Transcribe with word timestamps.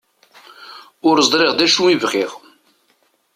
Ur 1.07 1.17
ẓriɣ 1.31 1.51
d 1.57 1.59
acu 1.65 1.83
i 1.93 1.95
bɣiɣ. 2.03 2.31